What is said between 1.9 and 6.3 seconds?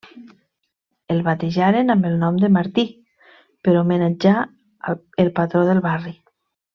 amb el nom de Martí per homenatjar el patró del barri.